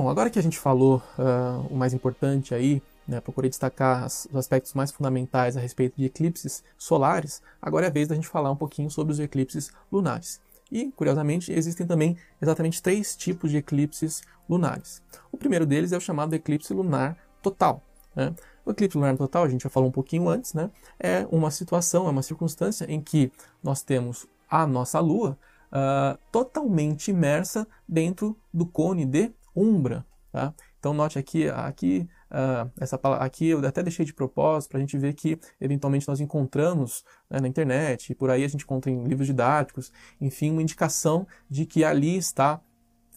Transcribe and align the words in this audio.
Bom, 0.00 0.08
agora 0.08 0.30
que 0.30 0.38
a 0.38 0.42
gente 0.42 0.58
falou 0.58 1.02
uh, 1.18 1.66
o 1.68 1.76
mais 1.76 1.92
importante 1.92 2.54
aí, 2.54 2.82
né, 3.06 3.20
procurei 3.20 3.50
destacar 3.50 4.06
os 4.06 4.34
aspectos 4.34 4.72
mais 4.72 4.90
fundamentais 4.90 5.58
a 5.58 5.60
respeito 5.60 5.94
de 5.94 6.06
eclipses 6.06 6.64
solares, 6.78 7.42
agora 7.60 7.84
é 7.84 7.88
a 7.90 7.92
vez 7.92 8.08
da 8.08 8.14
gente 8.14 8.26
falar 8.26 8.50
um 8.50 8.56
pouquinho 8.56 8.90
sobre 8.90 9.12
os 9.12 9.20
eclipses 9.20 9.70
lunares. 9.92 10.40
E, 10.72 10.90
curiosamente, 10.92 11.52
existem 11.52 11.86
também 11.86 12.16
exatamente 12.40 12.82
três 12.82 13.14
tipos 13.14 13.50
de 13.50 13.58
eclipses 13.58 14.22
lunares. 14.48 15.02
O 15.30 15.36
primeiro 15.36 15.66
deles 15.66 15.92
é 15.92 15.98
o 15.98 16.00
chamado 16.00 16.32
eclipse 16.32 16.72
lunar 16.72 17.18
total. 17.42 17.82
Né? 18.16 18.34
O 18.64 18.70
eclipse 18.70 18.96
lunar 18.96 19.14
total, 19.18 19.44
a 19.44 19.48
gente 19.50 19.64
já 19.64 19.68
falou 19.68 19.90
um 19.90 19.92
pouquinho 19.92 20.30
antes, 20.30 20.54
né? 20.54 20.70
é 20.98 21.28
uma 21.30 21.50
situação, 21.50 22.06
é 22.06 22.10
uma 22.10 22.22
circunstância 22.22 22.86
em 22.90 23.02
que 23.02 23.30
nós 23.62 23.82
temos 23.82 24.26
a 24.48 24.66
nossa 24.66 24.98
Lua 24.98 25.36
uh, 25.70 26.18
totalmente 26.32 27.10
imersa 27.10 27.68
dentro 27.86 28.34
do 28.50 28.64
cone 28.64 29.04
de 29.04 29.30
Umbra. 29.54 30.04
Tá? 30.32 30.54
Então 30.78 30.94
note 30.94 31.18
aqui, 31.18 31.48
aqui, 31.48 32.08
uh, 32.30 32.70
essa 32.80 32.98
aqui 33.18 33.48
eu 33.48 33.66
até 33.66 33.82
deixei 33.82 34.04
de 34.04 34.14
propósito 34.14 34.70
para 34.70 34.78
a 34.78 34.80
gente 34.80 34.96
ver 34.96 35.12
que 35.12 35.38
eventualmente 35.60 36.06
nós 36.06 36.20
encontramos 36.20 37.04
né, 37.28 37.40
na 37.40 37.48
internet 37.48 38.10
e 38.10 38.14
por 38.14 38.30
aí 38.30 38.44
a 38.44 38.48
gente 38.48 38.62
encontra 38.62 38.90
em 38.90 39.04
livros 39.04 39.26
didáticos, 39.26 39.92
enfim, 40.20 40.52
uma 40.52 40.62
indicação 40.62 41.26
de 41.50 41.66
que 41.66 41.82
ali 41.82 42.16
está 42.16 42.60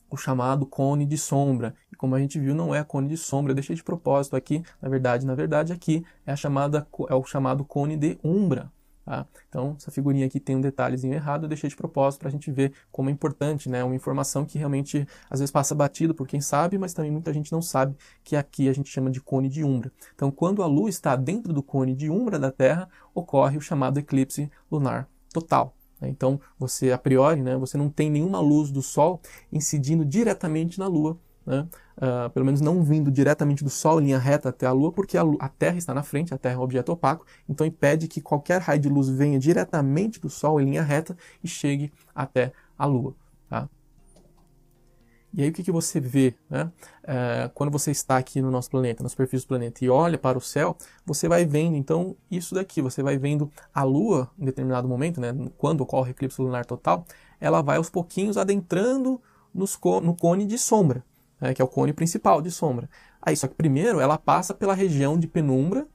o 0.09 0.17
chamado 0.17 0.65
cone 0.65 1.05
de 1.05 1.17
sombra. 1.17 1.75
E 1.91 1.95
como 1.95 2.15
a 2.15 2.19
gente 2.19 2.39
viu, 2.39 2.53
não 2.53 2.73
é 2.73 2.83
cone 2.83 3.07
de 3.07 3.17
sombra, 3.17 3.51
eu 3.51 3.55
deixei 3.55 3.75
de 3.75 3.83
propósito 3.83 4.35
aqui, 4.35 4.63
na 4.81 4.89
verdade, 4.89 5.25
na 5.25 5.35
verdade 5.35 5.71
aqui 5.71 6.03
é, 6.25 6.31
a 6.31 6.35
chamada, 6.35 6.87
é 7.09 7.15
o 7.15 7.23
chamado 7.23 7.63
cone 7.63 7.95
de 7.95 8.17
umbra. 8.23 8.71
Tá? 9.05 9.27
Então, 9.49 9.75
essa 9.77 9.91
figurinha 9.91 10.25
aqui 10.25 10.39
tem 10.39 10.55
um 10.55 10.61
detalhezinho 10.61 11.13
errado, 11.13 11.43
eu 11.43 11.49
deixei 11.49 11.69
de 11.69 11.75
propósito 11.75 12.21
para 12.21 12.29
a 12.29 12.31
gente 12.31 12.49
ver 12.51 12.71
como 12.89 13.09
é 13.09 13.11
importante, 13.11 13.69
né? 13.69 13.83
Uma 13.83 13.95
informação 13.95 14.45
que 14.45 14.57
realmente 14.57 15.05
às 15.29 15.39
vezes 15.39 15.51
passa 15.51 15.75
batido 15.75 16.15
por 16.15 16.25
quem 16.25 16.39
sabe, 16.39 16.77
mas 16.77 16.93
também 16.93 17.11
muita 17.11 17.33
gente 17.33 17.51
não 17.51 17.61
sabe 17.61 17.95
que 18.23 18.35
aqui 18.35 18.69
a 18.69 18.73
gente 18.73 18.89
chama 18.89 19.11
de 19.11 19.19
cone 19.19 19.49
de 19.49 19.63
umbra. 19.63 19.91
Então, 20.15 20.31
quando 20.31 20.63
a 20.63 20.67
Lua 20.67 20.89
está 20.89 21.15
dentro 21.17 21.51
do 21.51 21.61
cone 21.61 21.93
de 21.93 22.09
umbra 22.09 22.39
da 22.39 22.51
Terra, 22.51 22.87
ocorre 23.13 23.57
o 23.57 23.61
chamado 23.61 23.99
eclipse 23.99 24.49
lunar 24.71 25.09
total. 25.33 25.75
Né? 25.99 26.07
Então, 26.09 26.39
você 26.57 26.91
a 26.91 26.97
priori, 26.97 27.41
né, 27.41 27.57
você 27.57 27.77
não 27.77 27.89
tem 27.89 28.09
nenhuma 28.09 28.39
luz 28.39 28.71
do 28.71 28.81
Sol 28.81 29.21
incidindo 29.51 30.05
diretamente 30.05 30.79
na 30.79 30.87
Lua, 30.87 31.19
né? 31.45 31.67
Uh, 31.97 32.29
pelo 32.31 32.45
menos 32.45 32.61
não 32.61 32.81
vindo 32.83 33.11
diretamente 33.11 33.63
do 33.63 33.69
Sol 33.69 34.01
em 34.01 34.05
linha 34.05 34.17
reta 34.17 34.49
até 34.49 34.65
a 34.65 34.71
Lua, 34.71 34.91
porque 34.91 35.17
a, 35.17 35.23
a, 35.39 35.49
Terra 35.49 35.77
está 35.77 35.93
na 35.93 36.01
frente, 36.01 36.33
a 36.33 36.37
Terra 36.37 36.55
é 36.55 36.57
um 36.57 36.61
objeto 36.61 36.91
opaco, 36.91 37.25
então 37.47 37.67
impede 37.67 38.07
que 38.07 38.19
qualquer 38.19 38.61
raio 38.61 38.79
de 38.79 38.89
luz 38.89 39.09
venha 39.09 39.37
diretamente 39.37 40.19
do 40.19 40.29
Sol 40.29 40.59
em 40.59 40.65
linha 40.65 40.81
reta 40.81 41.15
e 41.43 41.47
chegue 41.47 41.91
até 42.15 42.51
a 42.77 42.85
Lua. 42.85 43.15
Tá? 43.47 43.69
E 45.35 45.43
aí 45.43 45.49
o 45.49 45.53
que, 45.53 45.63
que 45.63 45.71
você 45.71 45.99
vê? 45.99 46.35
Né? 46.49 46.71
Uh, 47.03 47.49
quando 47.53 47.71
você 47.71 47.91
está 47.91 48.17
aqui 48.17 48.41
no 48.41 48.49
nosso 48.49 48.69
planeta, 48.69 49.03
na 49.03 49.09
superfície 49.09 49.45
do 49.45 49.49
planeta, 49.49 49.83
e 49.85 49.89
olha 49.89 50.17
para 50.17 50.37
o 50.37 50.41
céu, 50.41 50.75
você 51.05 51.27
vai 51.27 51.45
vendo 51.45 51.75
então 51.75 52.15
isso 52.29 52.55
daqui, 52.55 52.81
você 52.81 53.03
vai 53.03 53.17
vendo 53.17 53.51
a 53.73 53.83
Lua 53.83 54.31
em 54.39 54.45
determinado 54.45 54.87
momento, 54.87 55.21
né? 55.21 55.31
quando 55.57 55.81
ocorre 55.81 56.09
o 56.09 56.11
eclipse 56.11 56.41
lunar 56.41 56.65
total, 56.65 57.05
ela 57.39 57.61
vai 57.61 57.77
aos 57.77 57.89
pouquinhos 57.89 58.37
adentrando 58.37 59.21
nos, 59.53 59.79
no 60.01 60.15
cone 60.15 60.45
de 60.45 60.57
sombra 60.57 61.03
né, 61.43 61.53
que 61.53 61.61
é 61.61 61.65
o 61.65 61.67
cone 61.67 61.91
principal 61.91 62.41
de 62.41 62.49
sombra. 62.49 62.89
Aí, 63.21 63.35
só 63.35 63.47
que 63.47 63.53
primeiro 63.53 63.99
ela 63.99 64.17
passa 64.17 64.53
pela 64.53 64.73
região 64.73 65.19
de 65.19 65.27
penumbra 65.27 65.85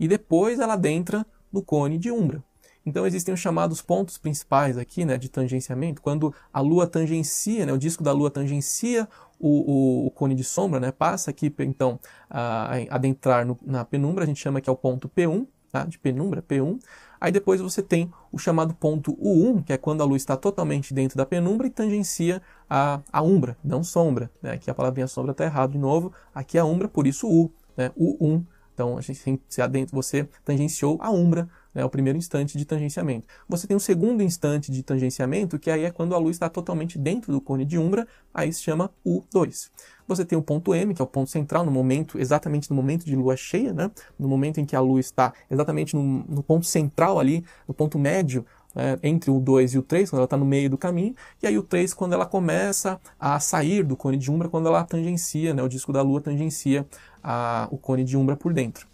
e 0.00 0.08
depois 0.08 0.58
ela 0.58 0.72
adentra 0.72 1.26
no 1.52 1.62
cone 1.62 1.98
de 1.98 2.10
umbra. 2.10 2.42
Então 2.86 3.06
existem 3.06 3.34
os 3.34 3.40
chamados 3.40 3.82
pontos 3.82 4.16
principais 4.16 4.78
aqui, 4.78 5.04
né, 5.04 5.18
de 5.18 5.28
tangenciamento, 5.28 6.00
quando 6.00 6.34
a 6.50 6.60
Lua 6.60 6.86
tangencia, 6.86 7.66
né, 7.66 7.72
o 7.72 7.76
disco 7.76 8.02
da 8.02 8.12
Lua 8.12 8.30
tangencia 8.30 9.06
o, 9.38 9.48
o, 9.48 10.06
o 10.06 10.10
cone 10.10 10.34
de 10.34 10.42
sombra, 10.42 10.80
né, 10.80 10.90
passa 10.90 11.30
aqui 11.30 11.54
então 11.58 12.00
a, 12.30 12.76
adentrar 12.88 13.44
no, 13.44 13.58
na 13.62 13.84
penumbra, 13.84 14.24
a 14.24 14.26
gente 14.26 14.40
chama 14.40 14.62
que 14.62 14.70
é 14.70 14.72
o 14.72 14.76
ponto 14.76 15.06
P1, 15.06 15.46
tá, 15.70 15.84
de 15.84 15.98
penumbra, 15.98 16.42
P1. 16.42 16.78
Aí 17.20 17.32
depois 17.32 17.60
você 17.60 17.82
tem 17.82 18.10
o 18.30 18.38
chamado 18.38 18.74
ponto 18.74 19.16
U1, 19.16 19.64
que 19.64 19.72
é 19.72 19.76
quando 19.76 20.02
a 20.02 20.04
luz 20.04 20.22
está 20.22 20.36
totalmente 20.36 20.94
dentro 20.94 21.16
da 21.16 21.26
penumbra 21.26 21.66
e 21.66 21.70
tangencia 21.70 22.40
a, 22.68 23.00
a 23.12 23.22
umbra, 23.22 23.56
não 23.62 23.82
sombra. 23.82 24.30
Né? 24.42 24.52
Aqui 24.52 24.70
a 24.70 24.74
palavrinha 24.74 25.06
sombra 25.06 25.32
está 25.32 25.44
errado 25.44 25.72
de 25.72 25.78
novo, 25.78 26.12
aqui 26.34 26.56
é 26.56 26.60
a 26.60 26.64
umbra, 26.64 26.88
por 26.88 27.06
isso 27.06 27.28
U, 27.28 27.50
né? 27.76 27.90
U1. 27.98 28.44
Então 28.72 28.96
a 28.96 29.00
gente, 29.00 29.42
se 29.48 29.60
adentro, 29.60 29.94
você 29.94 30.28
tangenciou 30.44 30.98
a 31.00 31.10
umbra, 31.10 31.48
né? 31.74 31.84
o 31.84 31.90
primeiro 31.90 32.18
instante 32.18 32.56
de 32.56 32.64
tangenciamento. 32.64 33.26
Você 33.48 33.66
tem 33.66 33.76
um 33.76 33.80
segundo 33.80 34.22
instante 34.22 34.70
de 34.70 34.82
tangenciamento, 34.82 35.58
que 35.58 35.70
aí 35.70 35.84
é 35.84 35.90
quando 35.90 36.14
a 36.14 36.18
luz 36.18 36.36
está 36.36 36.48
totalmente 36.48 36.98
dentro 36.98 37.32
do 37.32 37.40
cone 37.40 37.64
de 37.64 37.78
umbra, 37.78 38.06
aí 38.32 38.52
se 38.52 38.62
chama 38.62 38.90
U2. 39.06 39.70
Você 40.06 40.24
tem 40.24 40.38
o 40.38 40.42
ponto 40.42 40.74
M, 40.74 40.94
que 40.94 41.02
é 41.02 41.04
o 41.04 41.08
ponto 41.08 41.30
central, 41.30 41.64
no 41.64 41.70
momento, 41.70 42.18
exatamente 42.18 42.70
no 42.70 42.76
momento 42.76 43.04
de 43.04 43.14
lua 43.14 43.36
cheia, 43.36 43.72
né? 43.72 43.90
no 44.18 44.26
momento 44.26 44.58
em 44.58 44.64
que 44.64 44.74
a 44.74 44.80
lua 44.80 45.00
está 45.00 45.32
exatamente 45.50 45.94
no, 45.94 46.02
no 46.02 46.42
ponto 46.42 46.64
central 46.64 47.20
ali, 47.20 47.44
no 47.66 47.74
ponto 47.74 47.98
médio 47.98 48.44
é, 48.74 48.98
entre 49.02 49.30
o 49.30 49.40
2 49.40 49.74
e 49.74 49.78
o 49.78 49.82
3, 49.82 50.08
quando 50.08 50.20
ela 50.20 50.24
está 50.24 50.36
no 50.36 50.44
meio 50.44 50.70
do 50.70 50.78
caminho, 50.78 51.14
e 51.42 51.46
aí 51.46 51.58
o 51.58 51.62
3 51.62 51.92
quando 51.94 52.12
ela 52.12 52.24
começa 52.24 53.00
a 53.18 53.38
sair 53.40 53.82
do 53.82 53.96
cone 53.96 54.16
de 54.16 54.30
umbra, 54.30 54.48
quando 54.48 54.68
ela 54.68 54.84
tangencia, 54.84 55.52
né, 55.52 55.62
o 55.62 55.68
disco 55.68 55.92
da 55.92 56.00
Lua 56.00 56.20
tangencia 56.20 56.86
a, 57.22 57.68
o 57.70 57.76
cone 57.76 58.04
de 58.04 58.16
umbra 58.16 58.36
por 58.36 58.52
dentro. 58.52 58.86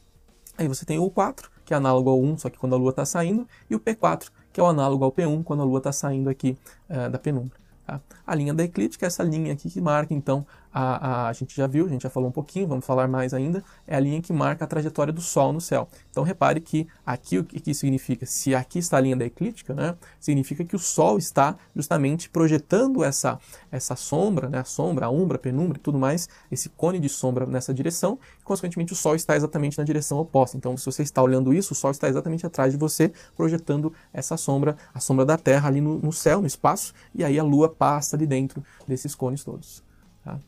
Aí 0.56 0.68
você 0.68 0.84
tem 0.84 0.98
o 0.98 1.10
4, 1.10 1.50
que 1.64 1.74
é 1.74 1.76
análogo 1.76 2.10
ao 2.10 2.20
1, 2.20 2.38
só 2.38 2.50
que 2.50 2.58
quando 2.58 2.74
a 2.74 2.78
Lua 2.78 2.90
está 2.90 3.04
saindo, 3.04 3.46
e 3.68 3.74
o 3.74 3.80
P4, 3.80 4.28
que 4.52 4.60
é 4.60 4.62
o 4.62 4.66
análogo 4.66 5.04
ao 5.04 5.12
P1, 5.12 5.42
quando 5.42 5.62
a 5.62 5.64
Lua 5.64 5.78
está 5.78 5.92
saindo 5.92 6.30
aqui 6.30 6.56
é, 6.88 7.08
da 7.08 7.18
penumbra. 7.18 7.58
Tá? 7.86 8.00
A 8.26 8.34
linha 8.34 8.54
da 8.54 8.64
eclíptica 8.64 9.06
é 9.06 9.08
essa 9.08 9.22
linha 9.22 9.52
aqui 9.52 9.68
que 9.68 9.80
marca, 9.80 10.14
então, 10.14 10.46
a, 10.74 11.26
a, 11.26 11.28
a, 11.28 11.32
gente 11.32 11.56
já 11.56 11.68
viu, 11.68 11.86
a 11.86 11.88
gente 11.88 12.02
já 12.02 12.10
falou 12.10 12.28
um 12.28 12.32
pouquinho, 12.32 12.66
vamos 12.66 12.84
falar 12.84 13.06
mais 13.06 13.32
ainda, 13.32 13.62
é 13.86 13.94
a 13.94 14.00
linha 14.00 14.20
que 14.20 14.32
marca 14.32 14.64
a 14.64 14.66
trajetória 14.66 15.12
do 15.12 15.20
Sol 15.20 15.52
no 15.52 15.60
céu. 15.60 15.88
Então 16.10 16.24
repare 16.24 16.60
que 16.60 16.88
aqui 17.06 17.38
o 17.38 17.44
que, 17.44 17.72
significa? 17.72 18.26
Se 18.26 18.56
aqui 18.56 18.80
está 18.80 18.96
a 18.96 19.00
linha 19.00 19.14
da 19.14 19.24
eclíptica, 19.24 19.72
né, 19.72 19.94
significa 20.18 20.64
que 20.64 20.74
o 20.74 20.78
Sol 20.78 21.16
está 21.16 21.56
justamente 21.76 22.28
projetando 22.28 23.04
essa, 23.04 23.38
essa 23.70 23.94
sombra, 23.94 24.48
né, 24.48 24.58
a 24.58 24.64
sombra, 24.64 25.06
a 25.06 25.10
umbra, 25.10 25.36
a 25.36 25.40
penumbra 25.40 25.78
e 25.78 25.80
tudo 25.80 25.96
mais, 25.96 26.28
esse 26.50 26.68
cone 26.68 26.98
de 26.98 27.08
sombra 27.08 27.46
nessa 27.46 27.72
direção, 27.72 28.18
e 28.40 28.42
consequentemente 28.42 28.92
o 28.92 28.96
Sol 28.96 29.14
está 29.14 29.36
exatamente 29.36 29.78
na 29.78 29.84
direção 29.84 30.18
oposta. 30.18 30.56
Então 30.56 30.76
se 30.76 30.84
você 30.84 31.04
está 31.04 31.22
olhando 31.22 31.54
isso, 31.54 31.72
o 31.72 31.76
Sol 31.76 31.92
está 31.92 32.08
exatamente 32.08 32.44
atrás 32.44 32.72
de 32.72 32.78
você, 32.78 33.12
projetando 33.36 33.92
essa 34.12 34.36
sombra, 34.36 34.76
a 34.92 34.98
sombra 34.98 35.24
da 35.24 35.38
Terra 35.38 35.68
ali 35.68 35.80
no, 35.80 36.00
no 36.00 36.12
céu, 36.12 36.40
no 36.40 36.48
espaço, 36.48 36.92
e 37.14 37.22
aí 37.22 37.38
a 37.38 37.44
Lua 37.44 37.68
passa 37.68 38.16
ali 38.16 38.26
dentro 38.26 38.60
desses 38.88 39.14
cones 39.14 39.44
todos. 39.44 39.84
Tá? 40.24 40.40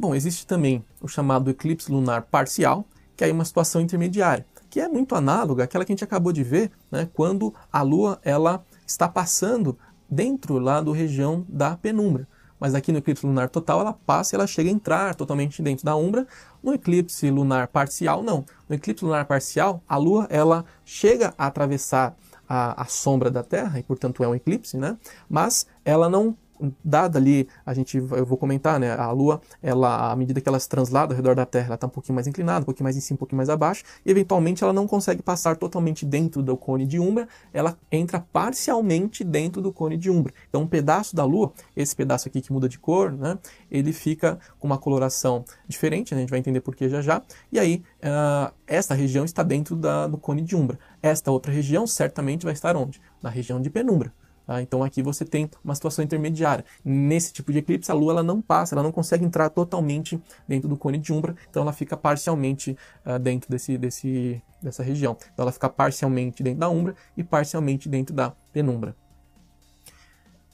Bom, 0.00 0.14
existe 0.14 0.46
também 0.46 0.84
o 1.00 1.08
chamado 1.08 1.50
eclipse 1.50 1.90
lunar 1.90 2.22
parcial, 2.22 2.84
que 3.16 3.24
é 3.24 3.32
uma 3.32 3.44
situação 3.44 3.80
intermediária, 3.80 4.46
que 4.70 4.80
é 4.80 4.86
muito 4.86 5.16
análoga 5.16 5.64
àquela 5.64 5.84
que 5.84 5.90
a 5.90 5.94
gente 5.94 6.04
acabou 6.04 6.32
de 6.32 6.44
ver, 6.44 6.70
né, 6.88 7.08
quando 7.12 7.52
a 7.72 7.82
Lua 7.82 8.20
ela 8.22 8.64
está 8.86 9.08
passando 9.08 9.76
dentro 10.08 10.60
lá 10.60 10.80
da 10.80 10.92
região 10.92 11.44
da 11.48 11.76
penumbra. 11.76 12.28
Mas 12.60 12.76
aqui 12.76 12.92
no 12.92 12.98
eclipse 12.98 13.26
lunar 13.26 13.48
total 13.48 13.80
ela 13.80 13.92
passa 13.92 14.34
e 14.34 14.36
ela 14.36 14.46
chega 14.46 14.70
a 14.70 14.72
entrar 14.72 15.14
totalmente 15.16 15.60
dentro 15.62 15.84
da 15.84 15.96
umbra. 15.96 16.28
No 16.62 16.74
eclipse 16.74 17.28
lunar 17.28 17.66
parcial, 17.68 18.22
não. 18.22 18.44
No 18.68 18.76
eclipse 18.76 19.04
lunar 19.04 19.26
parcial, 19.26 19.82
a 19.88 19.96
Lua 19.96 20.28
ela 20.30 20.64
chega 20.84 21.34
a 21.36 21.46
atravessar 21.46 22.16
a, 22.48 22.82
a 22.82 22.84
sombra 22.86 23.30
da 23.30 23.42
Terra, 23.42 23.78
e 23.78 23.82
portanto 23.82 24.24
é 24.24 24.28
um 24.28 24.34
eclipse, 24.34 24.76
né? 24.76 24.96
mas 25.28 25.66
ela 25.84 26.08
não 26.08 26.36
dada 26.84 27.18
ali, 27.18 27.48
a 27.64 27.72
gente, 27.74 27.96
eu 27.96 28.26
vou 28.26 28.36
comentar, 28.36 28.78
né, 28.78 28.92
a 28.92 29.10
Lua, 29.10 29.40
ela, 29.62 30.12
à 30.12 30.16
medida 30.16 30.40
que 30.40 30.48
ela 30.48 30.58
se 30.58 30.68
translada 30.68 31.12
ao 31.12 31.16
redor 31.16 31.34
da 31.34 31.46
Terra, 31.46 31.66
ela 31.66 31.74
está 31.74 31.86
um 31.86 31.90
pouquinho 31.90 32.14
mais 32.14 32.26
inclinada, 32.26 32.62
um 32.62 32.64
pouquinho 32.64 32.84
mais 32.84 32.96
em 32.96 33.00
cima, 33.00 33.16
um 33.16 33.18
pouquinho 33.18 33.36
mais 33.36 33.48
abaixo, 33.48 33.84
e 34.04 34.10
eventualmente 34.10 34.62
ela 34.62 34.72
não 34.72 34.86
consegue 34.86 35.22
passar 35.22 35.56
totalmente 35.56 36.04
dentro 36.04 36.42
do 36.42 36.56
cone 36.56 36.86
de 36.86 36.98
Umbra, 36.98 37.28
ela 37.52 37.76
entra 37.90 38.20
parcialmente 38.32 39.24
dentro 39.24 39.62
do 39.62 39.72
cone 39.72 39.96
de 39.96 40.10
Umbra. 40.10 40.32
Então 40.48 40.62
um 40.62 40.66
pedaço 40.66 41.14
da 41.14 41.24
Lua, 41.24 41.52
esse 41.76 41.94
pedaço 41.94 42.28
aqui 42.28 42.40
que 42.40 42.52
muda 42.52 42.68
de 42.68 42.78
cor, 42.78 43.12
né, 43.12 43.38
ele 43.70 43.92
fica 43.92 44.38
com 44.58 44.66
uma 44.66 44.78
coloração 44.78 45.44
diferente, 45.66 46.14
né, 46.14 46.18
a 46.18 46.20
gente 46.22 46.30
vai 46.30 46.38
entender 46.38 46.60
por 46.60 46.74
que 46.74 46.88
já 46.88 47.00
já, 47.00 47.22
e 47.50 47.58
aí 47.58 47.82
uh, 48.02 48.52
região 48.98 49.24
está 49.24 49.42
dentro 49.42 49.76
da, 49.76 50.06
do 50.06 50.18
cone 50.18 50.42
de 50.42 50.54
Umbra. 50.56 50.78
Esta 51.02 51.30
outra 51.30 51.52
região 51.52 51.86
certamente 51.86 52.44
vai 52.44 52.52
estar 52.52 52.76
onde? 52.76 53.00
Na 53.22 53.30
região 53.30 53.60
de 53.60 53.70
penumbra. 53.70 54.12
Tá? 54.48 54.62
Então 54.62 54.82
aqui 54.82 55.02
você 55.02 55.26
tem 55.26 55.50
uma 55.62 55.74
situação 55.74 56.02
intermediária. 56.02 56.64
Nesse 56.82 57.34
tipo 57.34 57.52
de 57.52 57.58
eclipse, 57.58 57.90
a 57.90 57.94
Lua 57.94 58.12
ela 58.14 58.22
não 58.22 58.40
passa, 58.40 58.74
ela 58.74 58.82
não 58.82 58.90
consegue 58.90 59.22
entrar 59.22 59.50
totalmente 59.50 60.18
dentro 60.48 60.66
do 60.66 60.74
cone 60.74 60.96
de 60.96 61.12
Umbra, 61.12 61.36
então 61.50 61.60
ela 61.60 61.72
fica 61.72 61.98
parcialmente 61.98 62.74
uh, 63.04 63.18
dentro 63.18 63.50
desse, 63.50 63.76
desse, 63.76 64.42
dessa 64.62 64.82
região. 64.82 65.18
Então 65.34 65.42
ela 65.42 65.52
fica 65.52 65.68
parcialmente 65.68 66.42
dentro 66.42 66.60
da 66.60 66.70
Umbra 66.70 66.94
e 67.14 67.22
parcialmente 67.22 67.90
dentro 67.90 68.14
da 68.14 68.32
penumbra. 68.50 68.96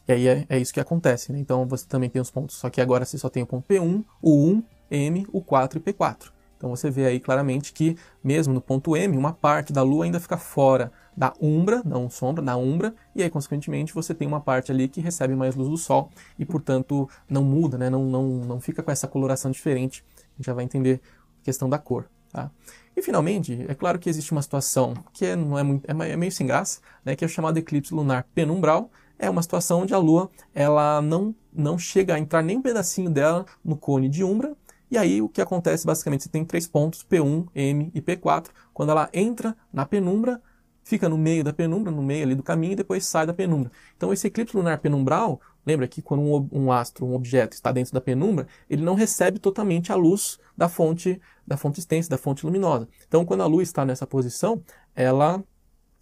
E 0.08 0.12
aí 0.12 0.26
é, 0.26 0.44
é 0.48 0.58
isso 0.58 0.74
que 0.74 0.80
acontece. 0.80 1.30
Né? 1.30 1.38
Então 1.38 1.64
você 1.64 1.86
também 1.86 2.10
tem 2.10 2.20
os 2.20 2.32
pontos, 2.32 2.56
só 2.56 2.68
que 2.68 2.80
agora 2.80 3.04
você 3.04 3.16
só 3.16 3.28
tem 3.28 3.44
o 3.44 3.46
ponto 3.46 3.64
P1, 3.72 4.04
o 4.20 4.50
1, 4.50 4.64
M, 4.90 5.24
o 5.32 5.40
4 5.40 5.78
e 5.78 5.80
P4. 5.80 6.32
Então 6.56 6.68
você 6.68 6.90
vê 6.90 7.06
aí 7.06 7.20
claramente 7.20 7.72
que, 7.72 7.96
mesmo 8.24 8.52
no 8.52 8.60
ponto 8.60 8.96
M, 8.96 9.16
uma 9.16 9.32
parte 9.32 9.72
da 9.72 9.82
Lua 9.82 10.04
ainda 10.04 10.18
fica 10.18 10.36
fora 10.36 10.90
da 11.16 11.32
umbra, 11.40 11.82
não 11.84 12.10
sombra, 12.10 12.42
da 12.42 12.56
umbra, 12.56 12.94
e 13.14 13.22
aí, 13.22 13.30
consequentemente, 13.30 13.94
você 13.94 14.14
tem 14.14 14.26
uma 14.26 14.40
parte 14.40 14.72
ali 14.72 14.88
que 14.88 15.00
recebe 15.00 15.34
mais 15.34 15.54
luz 15.54 15.68
do 15.68 15.76
Sol 15.76 16.10
e, 16.38 16.44
portanto, 16.44 17.08
não 17.28 17.44
muda, 17.44 17.78
né? 17.78 17.88
não, 17.88 18.04
não, 18.04 18.24
não 18.44 18.60
fica 18.60 18.82
com 18.82 18.90
essa 18.90 19.06
coloração 19.06 19.50
diferente. 19.50 20.04
A 20.16 20.36
gente 20.36 20.46
já 20.46 20.54
vai 20.54 20.64
entender 20.64 21.00
a 21.40 21.44
questão 21.44 21.68
da 21.68 21.78
cor. 21.78 22.06
Tá? 22.32 22.50
E 22.96 23.02
finalmente, 23.02 23.64
é 23.68 23.74
claro 23.74 23.98
que 23.98 24.08
existe 24.08 24.32
uma 24.32 24.42
situação 24.42 24.94
que 25.12 25.24
é, 25.24 25.36
não 25.36 25.58
é, 25.58 25.62
muito, 25.62 25.88
é 25.88 26.16
meio 26.16 26.32
sem 26.32 26.46
graça, 26.46 26.80
né, 27.04 27.14
que 27.14 27.24
é 27.24 27.26
o 27.26 27.30
chamado 27.30 27.58
eclipse 27.58 27.94
lunar 27.94 28.26
penumbral. 28.34 28.90
É 29.18 29.30
uma 29.30 29.42
situação 29.42 29.82
onde 29.82 29.94
a 29.94 29.98
Lua 29.98 30.30
ela 30.52 31.00
não, 31.00 31.34
não 31.52 31.78
chega 31.78 32.14
a 32.14 32.18
entrar 32.18 32.42
nem 32.42 32.58
um 32.58 32.62
pedacinho 32.62 33.10
dela 33.10 33.46
no 33.64 33.76
cone 33.76 34.08
de 34.08 34.24
umbra. 34.24 34.56
E 34.90 34.98
aí 34.98 35.22
o 35.22 35.28
que 35.28 35.40
acontece 35.40 35.86
basicamente, 35.86 36.24
você 36.24 36.28
tem 36.28 36.44
três 36.44 36.66
pontos, 36.66 37.04
P1, 37.08 37.46
M 37.54 37.90
e 37.94 38.00
P4. 38.00 38.46
Quando 38.72 38.90
ela 38.90 39.08
entra 39.12 39.56
na 39.72 39.86
penumbra, 39.86 40.40
fica 40.84 41.08
no 41.08 41.18
meio 41.18 41.42
da 41.42 41.52
penumbra, 41.52 41.90
no 41.90 42.02
meio 42.02 42.24
ali 42.24 42.34
do 42.34 42.42
caminho, 42.42 42.74
e 42.74 42.76
depois 42.76 43.04
sai 43.06 43.26
da 43.26 43.34
penumbra. 43.34 43.72
Então 43.96 44.12
esse 44.12 44.26
eclipse 44.26 44.56
lunar 44.56 44.78
penumbral, 44.78 45.40
lembra 45.66 45.88
que 45.88 46.00
quando 46.02 46.22
um, 46.22 46.48
um, 46.52 46.72
astro, 46.72 47.06
um 47.06 47.14
objeto 47.14 47.54
está 47.54 47.72
dentro 47.72 47.92
da 47.92 48.00
penumbra, 48.00 48.46
ele 48.68 48.82
não 48.82 48.94
recebe 48.94 49.38
totalmente 49.38 49.90
a 49.90 49.96
luz 49.96 50.38
da 50.56 50.68
fonte, 50.68 51.20
da 51.46 51.56
fonte 51.56 51.80
extensa, 51.80 52.08
da 52.08 52.18
fonte 52.18 52.44
luminosa. 52.44 52.86
Então 53.08 53.24
quando 53.24 53.42
a 53.42 53.46
luz 53.46 53.68
está 53.68 53.84
nessa 53.84 54.06
posição, 54.06 54.62
ela 54.94 55.42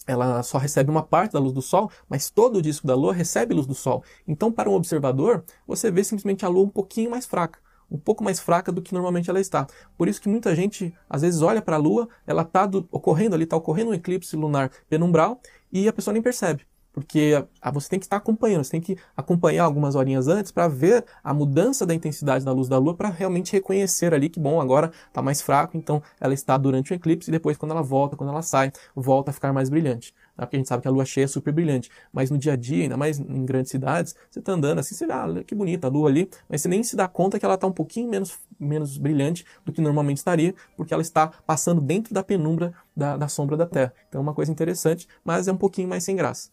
ela 0.05 0.43
só 0.43 0.59
recebe 0.59 0.91
uma 0.91 1.05
parte 1.05 1.33
da 1.33 1.39
luz 1.39 1.53
do 1.53 1.63
Sol, 1.63 1.89
mas 2.09 2.29
todo 2.29 2.57
o 2.57 2.63
disco 2.63 2.85
da 2.89 2.95
Lua 2.97 3.13
recebe 3.13 3.55
luz 3.55 3.69
do 3.69 3.75
Sol. 3.75 4.03
Então, 4.27 4.51
para 4.51 4.69
um 4.69 4.75
observador, 4.75 5.45
você 5.65 5.93
vê 5.93 6.03
simplesmente 6.03 6.45
a 6.45 6.49
Lua 6.49 6.65
um 6.65 6.69
pouquinho 6.69 7.09
mais 7.09 7.25
fraca 7.25 7.61
um 7.93 7.99
pouco 7.99 8.25
mais 8.25 8.41
fraca 8.41 8.73
do 8.73 8.81
que 8.83 8.95
normalmente 8.95 9.29
ela 9.29 9.41
está. 9.41 9.67
Por 9.97 10.09
isso 10.09 10.21
que 10.21 10.29
muita 10.29 10.55
gente 10.57 10.95
às 11.09 11.23
vezes 11.23 11.43
olha 11.43 11.61
para 11.61 11.77
a 11.77 11.79
Lua, 11.79 12.09
ela 12.27 12.43
está 12.43 12.69
ocorrendo 12.91 13.35
ali, 13.35 13.45
está 13.45 13.57
ocorrendo 13.57 13.91
um 13.91 13.95
eclipse 13.95 14.35
lunar 14.35 14.71
penumbral 14.89 15.41
e 15.71 15.87
a 15.87 15.93
pessoa 15.93 16.13
nem 16.13 16.23
percebe. 16.23 16.67
Porque 16.93 17.33
você 17.73 17.89
tem 17.89 17.99
que 17.99 18.05
estar 18.05 18.17
acompanhando, 18.17 18.65
você 18.65 18.73
tem 18.73 18.81
que 18.81 18.97
acompanhar 19.17 19.65
algumas 19.65 19.95
horinhas 19.95 20.29
antes 20.29 20.53
para 20.53 20.69
ver 20.69 21.05
a 21.25 21.33
mudança 21.33 21.87
da 21.87 21.95
intensidade 21.95 22.45
da 22.45 22.53
luz 22.53 22.69
da 22.69 22.79
Lua 22.79 22.95
para 22.95 23.09
realmente 23.09 23.53
reconhecer 23.53 24.13
ali 24.13 24.29
que, 24.29 24.39
bom, 24.39 24.61
agora 24.61 24.93
está 25.09 25.23
mais 25.23 25.41
fraco, 25.41 25.77
então 25.77 26.03
ela 26.21 26.35
está 26.35 26.57
durante 26.59 26.93
o 26.93 26.95
eclipse 26.95 27.31
e 27.31 27.33
depois, 27.33 27.57
quando 27.57 27.73
ela 27.73 27.83
volta, 27.83 28.17
quando 28.17 28.31
ela 28.31 28.43
sai, 28.43 28.71
volta 28.95 29.31
a 29.31 29.35
ficar 29.35 29.53
mais 29.53 29.71
brilhante. 29.71 30.15
Né? 30.37 30.45
Porque 30.45 30.57
a 30.57 30.59
gente 30.59 30.69
sabe 30.69 30.83
que 30.83 30.89
a 30.89 30.91
lua 30.91 31.05
cheia 31.05 31.25
é 31.25 31.29
super 31.29 31.53
brilhante. 31.53 31.91
Mas 32.13 32.31
no 32.31 32.37
dia 32.37 32.53
a 32.53 32.57
dia, 32.57 32.83
ainda 32.83 32.97
mais 32.97 33.19
em 33.19 33.45
grandes 33.45 33.71
cidades, 33.71 34.15
você 34.31 34.41
está 34.41 34.53
andando 34.53 34.79
assim, 34.79 34.95
você 34.95 35.07
vê, 35.07 35.13
ah, 35.13 35.27
que 35.47 35.55
bonita 35.55 35.87
a 35.87 35.91
lua 35.91 36.09
ali, 36.09 36.29
mas 36.49 36.61
você 36.61 36.69
nem 36.69 36.83
se 36.83 36.95
dá 36.95 37.09
conta 37.09 37.39
que 37.39 37.45
ela 37.45 37.55
está 37.55 37.67
um 37.67 37.73
pouquinho 37.73 38.11
menos, 38.11 38.39
menos 38.59 38.99
brilhante 38.99 39.47
do 39.65 39.73
que 39.73 39.81
normalmente 39.81 40.19
estaria, 40.19 40.55
porque 40.77 40.93
ela 40.93 41.03
está 41.03 41.29
passando 41.47 41.81
dentro 41.81 42.13
da 42.13 42.23
penumbra 42.23 42.75
da, 42.95 43.17
da 43.17 43.29
sombra 43.29 43.57
da 43.57 43.67
Terra. 43.67 43.95
Então 44.09 44.21
é 44.21 44.23
uma 44.23 44.35
coisa 44.35 44.53
interessante, 44.53 45.09
mas 45.25 45.49
é 45.49 45.53
um 45.53 45.57
pouquinho 45.57 45.89
mais 45.89 46.05
sem 46.05 46.17
graça. 46.17 46.51